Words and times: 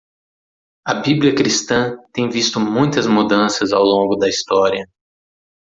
A 0.87 0.95
bíblia 1.01 1.35
cristã 1.35 1.95
tem 2.11 2.27
visto 2.27 2.59
muitas 2.59 3.05
mudanças 3.05 3.71
ao 3.71 3.83
longo 3.83 4.15
da 4.15 4.27
história. 4.27 4.89